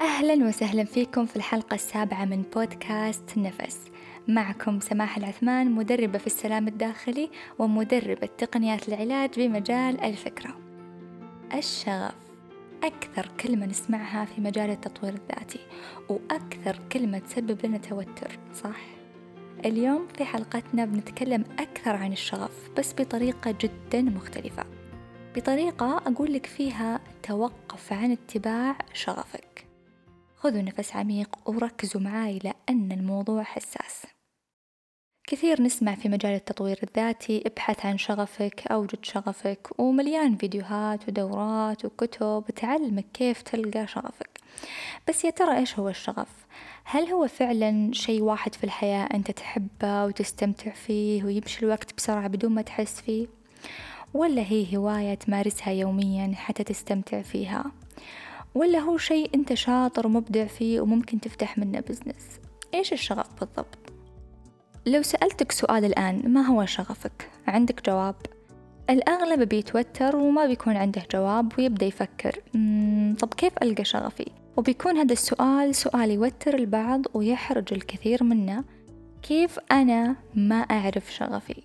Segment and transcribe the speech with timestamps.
[0.00, 3.80] أهلا وسهلا فيكم في الحلقة السابعة من بودكاست نفس.
[4.28, 10.58] معكم سماح العثمان مدربة في السلام الداخلي ومدربة تقنيات العلاج بمجال الفكرة.
[11.54, 12.14] الشغف.
[12.84, 15.60] أكثر كلمة نسمعها في مجال التطوير الذاتي
[16.08, 18.80] وأكثر كلمة تسبب لنا توتر صح؟
[19.64, 24.64] اليوم في حلقتنا بنتكلم أكثر عن الشغف بس بطريقة جدا مختلفة.
[25.36, 29.69] بطريقة أقول لك فيها توقف عن اتباع شغفك.
[30.42, 34.06] خذوا نفس عميق وركزوا معاي لأن الموضوع حساس
[35.26, 42.44] كثير نسمع في مجال التطوير الذاتي ابحث عن شغفك أوجد شغفك ومليان فيديوهات ودورات وكتب
[42.56, 44.40] تعلمك كيف تلقى شغفك
[45.08, 46.46] بس يا ترى إيش هو الشغف؟
[46.84, 52.52] هل هو فعلا شيء واحد في الحياة أنت تحبه وتستمتع فيه ويمشي الوقت بسرعة بدون
[52.52, 53.26] ما تحس فيه؟
[54.14, 57.64] ولا هي هواية تمارسها يوميا حتى تستمتع فيها؟
[58.54, 62.40] ولا هو شيء أنت شاطر ومبدع فيه وممكن تفتح منه بزنس
[62.74, 63.78] إيش الشغف بالضبط؟
[64.86, 68.14] لو سألتك سؤال الآن ما هو شغفك؟ عندك جواب؟
[68.90, 72.40] الأغلب بيتوتر وما بيكون عنده جواب ويبدأ يفكر
[73.18, 78.64] طب كيف ألقى شغفي؟ وبيكون هذا السؤال سؤال يوتر البعض ويحرج الكثير منا
[79.22, 81.62] كيف أنا ما أعرف شغفي؟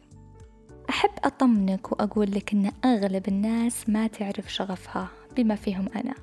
[0.90, 6.14] أحب أطمنك وأقول لك أن أغلب الناس ما تعرف شغفها بما فيهم أنا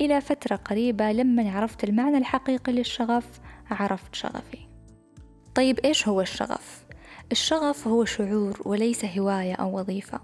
[0.00, 4.58] إلى فترة قريبة لما عرفت المعنى الحقيقي للشغف عرفت شغفي.
[5.54, 6.84] طيب إيش هو الشغف؟
[7.32, 10.20] الشغف هو شعور وليس هواية أو وظيفة.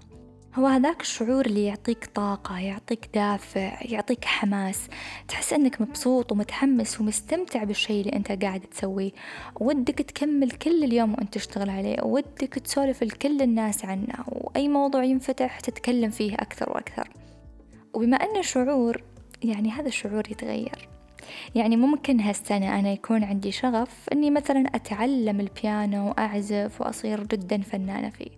[0.55, 4.87] هو هذاك الشعور اللي يعطيك طاقة يعطيك دافع يعطيك حماس.
[5.27, 9.11] تحس أنك مبسوط ومتحمس ومستمتع بالشيء اللي أنت قاعد تسويه.
[9.59, 12.03] ودك تكمل كل اليوم وأنت تشتغل عليه.
[12.03, 14.23] ودك تسولف لكل الناس عنه.
[14.27, 17.09] وأي موضوع ينفتح تتكلم فيه أكثر وأكثر.
[17.93, 19.03] وبما أن الشعور
[19.49, 20.89] يعني هذا الشعور يتغير.
[21.55, 28.09] يعني ممكن هالسنة أنا يكون عندي شغف أني مثلا أتعلم البيانو وأعزف وأصير جدا فنانة
[28.09, 28.31] فيه.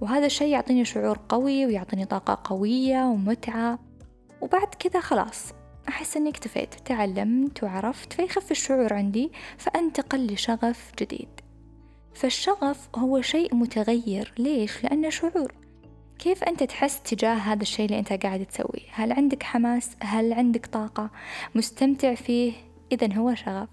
[0.00, 3.78] وهذا الشيء يعطيني شعور قوي ويعطيني طاقة قوية ومتعة.
[4.40, 5.52] وبعد كذا خلاص
[5.88, 11.28] أحس أني اكتفيت تعلمت وعرفت فيخف الشعور عندي فأنتقل لشغف جديد.
[12.14, 14.32] فالشغف هو شيء متغير.
[14.38, 15.54] ليش؟ لأنه شعور.
[16.24, 20.66] كيف أنت تحس تجاه هذا الشيء اللي أنت قاعد تسويه؟ هل عندك حماس؟ هل عندك
[20.66, 21.10] طاقة؟
[21.54, 22.52] مستمتع فيه؟
[22.92, 23.68] إذا هو شغف.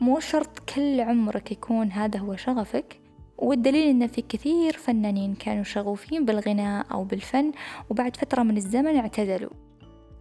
[0.00, 3.00] مو شرط كل عمرك يكون هذا هو شغفك
[3.38, 7.52] والدليل إن في كثير فنانين كانوا شغوفين بالغناء أو بالفن
[7.90, 9.52] وبعد فترة من الزمن اعتزلوا.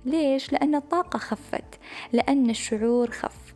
[0.05, 1.79] ليش؟ لأن الطاقة خفت
[2.13, 3.53] لأن الشعور خف.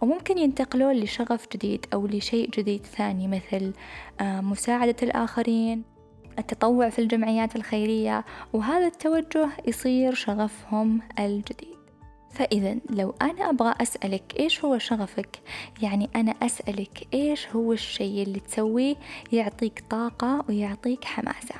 [0.00, 3.72] وممكن ينتقلون لشغف جديد أو لشيء جديد ثاني مثل
[4.20, 5.91] آه، مساعدة الآخرين.
[6.38, 11.72] التطوع في الجمعيات الخيرية وهذا التوجه يصير شغفهم الجديد.
[12.30, 15.40] فإذا لو أنا أبغى أسألك إيش هو شغفك
[15.82, 18.96] يعني أنا أسألك إيش هو الشيء اللي تسويه
[19.32, 21.54] يعطيك طاقة ويعطيك حماسة.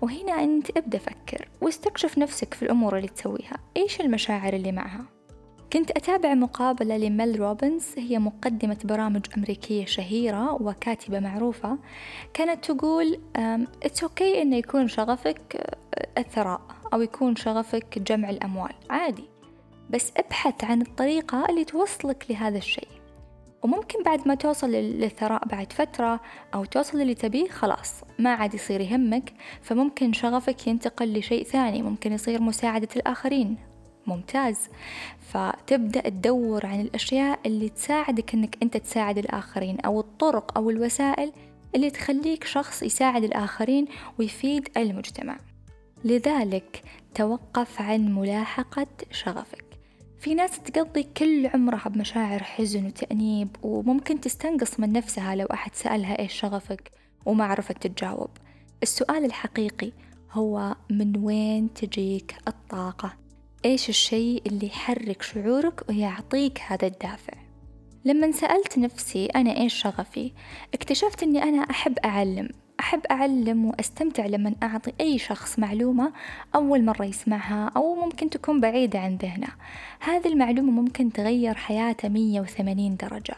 [0.00, 3.56] وهنا أنت ابدأ فكر واستكشف نفسك في الأمور اللي تسويها.
[3.76, 5.04] إيش المشاعر اللي معها؟
[5.72, 11.78] كنت أتابع مقابلة لميل روبنز هي مقدمة برامج أمريكية شهيرة وكاتبة معروفة
[12.34, 16.60] كانت تقول okay إنه يكون شغفك آه، الثراء
[16.94, 18.72] أو يكون شغفك جمع الأموال.
[18.90, 19.24] عادي.
[19.90, 22.88] بس ابحث عن الطريقة اللي توصلك لهذا الشيء.
[23.62, 26.20] وممكن بعد ما توصل للثراء بعد فترة
[26.54, 29.32] أو توصل اللي تبيه خلاص ما عاد يصير يهمك
[29.62, 33.71] فممكن شغفك ينتقل لشيء ثاني ممكن يصير مساعدة الآخرين.
[34.06, 34.68] ممتاز.
[35.20, 41.32] فتبدأ تدور عن الأشياء اللي تساعدك أنك أنت تساعد الآخرين أو الطرق أو الوسائل
[41.74, 43.86] اللي تخليك شخص يساعد الآخرين
[44.18, 45.38] ويفيد المجتمع.
[46.04, 46.82] لذلك
[47.14, 49.64] توقف عن ملاحقة شغفك.
[50.18, 56.18] في ناس تقضي كل عمرها بمشاعر حزن وتأنيب وممكن تستنقص من نفسها لو أحد سألها
[56.18, 56.90] إيش شغفك
[57.26, 58.30] وما عرفت تتجاوب.
[58.82, 59.92] السؤال الحقيقي
[60.32, 63.21] هو من وين تجيك الطاقة؟
[63.64, 67.32] إيش الشيء اللي يحرك شعورك ويعطيك هذا الدافع؟
[68.04, 70.32] لما سألت نفسي أنا إيش شغفي
[70.74, 72.48] اكتشفت أني أنا أحب أعلم.
[72.80, 76.12] أحب أعلم وأستمتع لما أعطي أي شخص معلومة
[76.54, 79.48] أول مرة يسمعها أو ممكن تكون بعيدة عن ذهنه.
[80.00, 83.36] هذه المعلومة ممكن تغير حياته 180 درجة.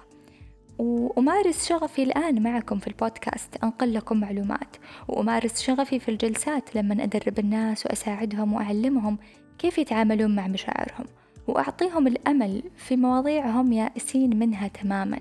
[0.78, 4.76] وأمارس شغفي الآن معكم في البودكاست أنقل لكم معلومات.
[5.08, 9.18] وأمارس شغفي في الجلسات لما أدرب الناس وأساعدهم وأعلمهم
[9.58, 11.04] كيف يتعاملون مع مشاعرهم.
[11.48, 15.20] وأعطيهم الأمل في مواضيع هم يائسين منها تماما.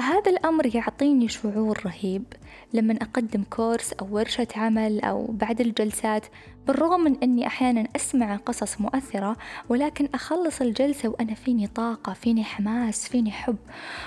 [0.00, 2.24] هذا الأمر يعطيني شعور رهيب
[2.72, 6.26] لما أقدم كورس أو ورشة عمل أو بعد الجلسات
[6.66, 9.36] بالرغم من أني أحيانا أسمع قصص مؤثرة
[9.68, 13.56] ولكن أخلص الجلسة وأنا فيني طاقة فيني حماس فيني حب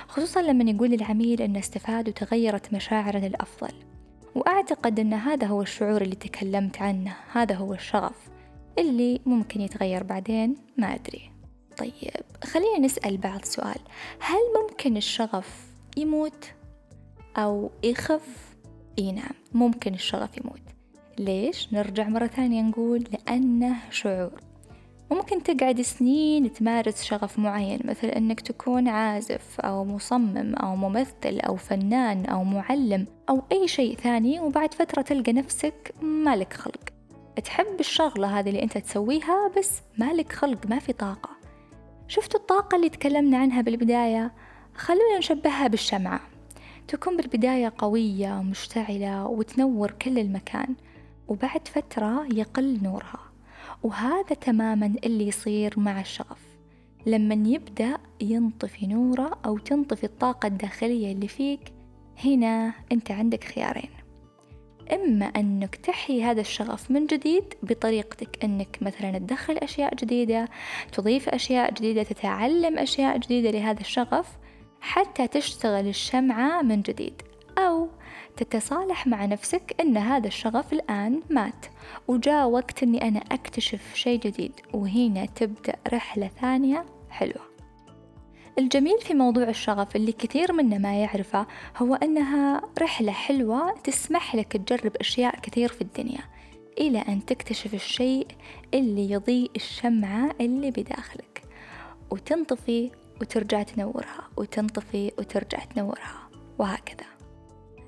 [0.08, 3.74] خصوصا لما يقول العميل أنه استفاد وتغيرت مشاعره للأفضل.
[4.36, 8.30] وأعتقد أن هذا هو الشعور اللي تكلمت عنه هذا هو الشغف
[8.80, 11.32] اللي ممكن يتغير بعدين ما أدري.
[11.78, 13.80] طيب خلينا نسأل بعض سؤال.
[14.20, 16.46] هل ممكن الشغف يموت
[17.38, 18.56] أو يخف؟
[19.00, 20.62] إي نعم ممكن الشغف يموت.
[21.20, 24.42] ليش؟ نرجع مرة ثانية نقول لأنه شعور.
[25.12, 31.56] ممكن تقعد سنين تمارس شغف معين مثل أنك تكون عازف أو مصمم أو ممثل أو
[31.56, 36.90] فنان أو معلم أو أي شيء ثاني وبعد فترة تلقى نفسك مالك خلق.
[37.44, 41.30] تحب الشغلة هذه اللي أنت تسويها بس مالك خلق ما في طاقة.
[42.08, 44.34] شفتوا الطاقة اللي تكلمنا عنها بالبداية؟
[44.76, 46.22] خلونا نشبهها بالشمعة.
[46.88, 50.76] تكون بالبداية قوية ومشتعلة وتنور كل المكان
[51.28, 53.20] وبعد فترة يقل نورها.
[53.84, 56.42] وهذا تماما اللي يصير مع الشغف.
[57.06, 61.74] لما يبدأ ينطفي نوره أو تنطفي الطاقة الداخلية اللي فيك
[62.26, 63.90] هنا أنت عندك خيارين.
[64.94, 70.50] إما أنك تحيي هذا الشغف من جديد بطريقتك أنك مثلا تدخل أشياء جديدة
[70.92, 74.38] تضيف أشياء جديدة تتعلم أشياء جديدة لهذا الشغف
[74.82, 77.22] حتى تشتغل الشمعة من جديد
[77.58, 77.90] أو
[78.38, 81.66] تتصالح مع نفسك أن هذا الشغف الآن مات.
[82.08, 87.52] وجاء وقت أني أنا أكتشف شيء جديد وهنا تبدأ رحلة ثانية حلوة.
[88.60, 94.58] الجميل في موضوع الشغف اللي كثير منا ما يعرفه هو أنها رحلة حلوة تسمح لك
[94.58, 96.22] تجرب أشياء كثير في الدنيا
[96.78, 98.28] إلى أن تكتشف الشيء
[98.74, 101.44] اللي يضيء الشمعة اللي بداخلك.
[102.12, 106.30] وتنطفي وترجع تنورها وتنطفي وترجع تنورها
[106.60, 107.06] وهكذا.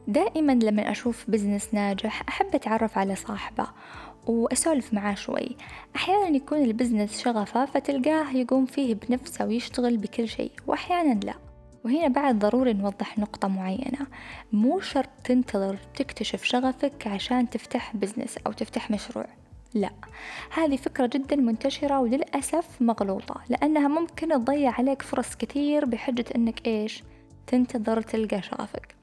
[0.08, 3.68] دائما لما أشوف business ناجح أحب أتعرف على صاحبه
[4.28, 5.58] وأسولف معاه شوي.
[5.96, 11.34] أحيانا يكون ال business شغفه فتلقاه يقوم فيه بنفسه ويشتغل بكل شيء وأحيانا لا.
[11.86, 14.08] وهنا بعد ضروري نوضح نقطة معينة.
[14.52, 19.28] مو شرط تنتظر تكتشف شغفك عشان تفتح بزنس أو تفتح مشروع.
[19.74, 19.92] لا.
[20.54, 27.04] هذه فكرة جدا منتشرة وللأسف مغلوطة لأنها ممكن تضيع عليك فرص كثير بحجة أنك إيش؟
[27.48, 28.96] تنتظر تلقى شغفك.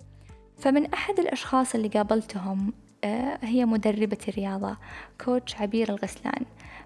[0.58, 2.72] فمن أحد الأشخاص اللي قابلتهم
[3.04, 4.76] آه، هي مدربة الرياضة
[5.24, 6.44] كوتش عبير الغسلان.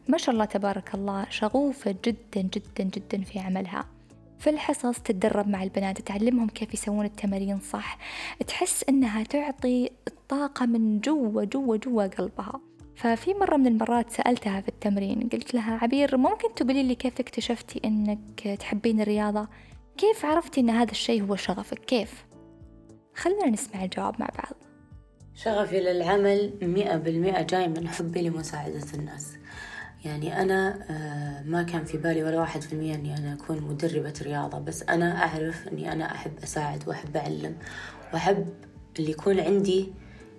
[0.09, 3.85] ما شاء الله تبارك الله شغوفة جدا جدا جدا في عملها.
[4.39, 7.99] في الحصص تتدرب مع البنات تعلمهم كيف يسوون التمارين صح.
[8.47, 12.61] تحس إنها تعطي الطاقة من جوا جوا جوا قلبها.
[12.97, 17.81] ففي مرة من المرات سألتها في التمرين قلت لها عبير ممكن تقولي لي كيف اكتشفتي
[17.85, 19.49] إنك تحبين الرياضة؟
[19.97, 22.25] كيف عرفتي إن هذا الشيء هو شغفك؟ كيف؟
[23.15, 24.55] خلنا نسمع الجواب مع بعض.
[25.35, 29.33] شغفي للعمل مئة بالمئة جاي من حبي لمساعدة الناس.
[30.05, 34.15] يعني أنا آه، ما كان في بالي ولا واحد في المية أني أنا أكون مدربة
[34.23, 37.57] رياضة بس أنا أعرف أني أنا أحب أساعد وأحب أعلم
[38.13, 38.47] وأحب
[38.99, 39.93] اللي يكون عندي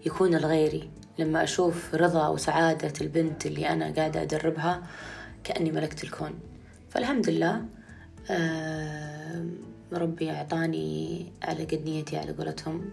[0.05, 0.89] يكون لغيري
[1.19, 4.83] لما أشوف رضا وسعادة البنت اللي أنا قاعدة أدربها
[5.43, 6.39] كأني ملكت الكون.
[6.89, 7.61] فالحمد لله
[8.29, 9.45] آه،
[9.93, 12.85] ربي أعطاني على قد نيتي على قولتهم.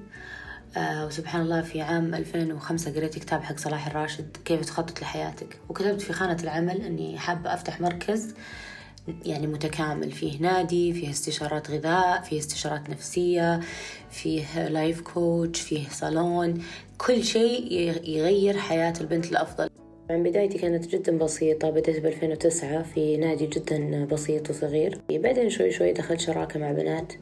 [0.77, 6.01] آه وسبحان الله في عام 2005 قريت كتاب حق صلاح الراشد كيف تخطط لحياتك؟ وكتبت
[6.01, 8.35] في خانة العمل أني حابة أفتح مركز
[9.27, 10.11] يعني متكامل.
[10.11, 13.61] فيه نادي فيه استشارات غذاء فيه استشارات نفسية
[14.11, 16.63] فيه لايف كوتش فيه صالون
[16.99, 17.73] كل شيء
[18.05, 19.71] يغير حياة البنت الأفضل.
[20.11, 24.99] عن بدايتي كانت جدا بسيطة بدأت ب 2009 في نادي جدا بسيط وصغير.
[25.11, 27.13] بعدين شوي شوي دخلت شراكة مع بنات.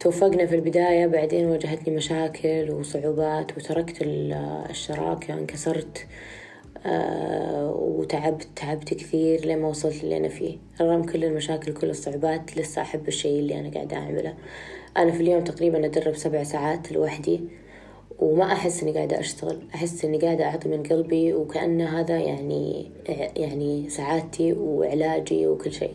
[0.00, 6.06] توفقنا في البداية بعدين واجهتني مشاكل وصعوبات وتركت الشراكة انكسرت.
[6.86, 10.58] آه وتعبت تعبت كثير لما وصلت اللي أنا فيه.
[10.80, 14.34] رغم كل المشاكل كل الصعوبات لسه أحب الشيء اللي أنا قاعدة أعمله.
[14.96, 17.40] أنا في اليوم تقريبا أدرب سبع ساعات لوحدي
[18.18, 19.58] وما أحس إني قاعدة أشتغل.
[19.74, 22.90] أحس إني قاعدة أعطي من قلبي وكأن هذا يعني
[23.36, 25.94] يعني سعادتي وعلاجي وكل شيء.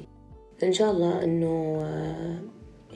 [0.64, 1.80] إن شاء الله إنه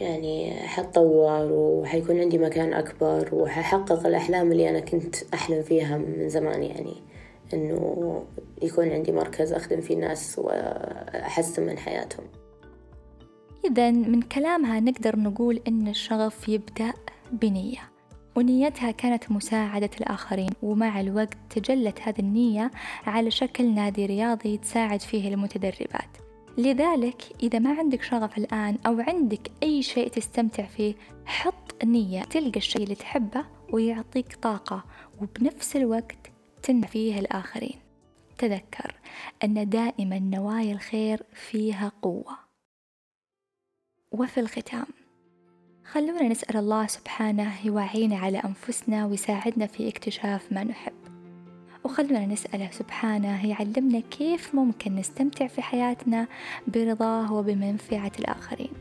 [0.01, 6.63] يعني حتطور وحيكون عندي مكان أكبر وححقق الأحلام اللي أنا كنت أحلم فيها من زمان
[6.63, 6.93] يعني.
[7.53, 8.23] إنه
[8.61, 12.25] يكون عندي مركز أخدم فيه الناس وأحسن من حياتهم.
[13.65, 16.93] إذا من كلامها نقدر نقول إن الشغف يبدأ
[17.31, 17.91] بنية
[18.35, 22.71] ونيتها كانت مساعدة الآخرين ومع الوقت تجلت هذه النية
[23.05, 26.17] على شكل نادي رياضي تساعد فيه المتدربات.
[26.57, 32.57] لذلك إذا ما عندك شغف الآن أو عندك أي شيء تستمتع فيه حط نية تلقى
[32.57, 34.83] الشيء اللي تحبه ويعطيك طاقة
[35.21, 36.31] وبنفس الوقت
[36.67, 37.79] تنفع فيه الآخرين.
[38.37, 38.95] تذكر
[39.43, 42.37] أن دائما نوايا الخير فيها قوة.
[44.11, 44.85] وفي الختام
[45.83, 50.93] خلونا نسأل الله سبحانه يوعينا على أنفسنا ويساعدنا في اكتشاف ما نحب.
[51.83, 56.27] وخلونا نسأله سبحانه يعلمنا كيف ممكن نستمتع في حياتنا
[56.67, 58.73] برضاه وبمنفعة الآخرين.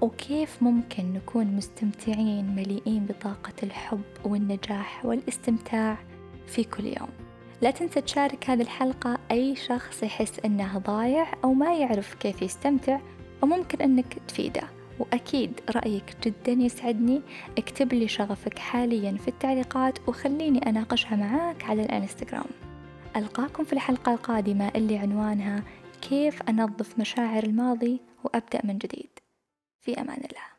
[0.00, 5.98] وكيف ممكن نكون مستمتعين مليئين بطاقة الحب والنجاح والاستمتاع
[6.46, 7.29] في كل يوم.
[7.62, 9.18] لا تنسى تشارك هذه الحلقة.
[9.30, 13.00] أي شخص يحس أنه ضايع أو ما يعرف كيف يستمتع
[13.42, 14.62] وممكن أنك تفيده.
[14.98, 17.22] وأكيد رأيك جدا يسعدني.
[17.58, 22.50] اكتب لي شغفك حاليا في التعليقات وخليني أناقشها معاك على الإنستغرام.
[23.16, 25.62] ألقاكم في الحلقة القادمة اللي عنوانها
[26.02, 29.10] كيف أنظف مشاعر الماضي وأبدأ من جديد.
[29.80, 30.49] في أمان الله.